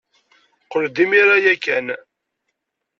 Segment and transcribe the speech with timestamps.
[0.63, 1.87] Qqel-d imir-a ya kan.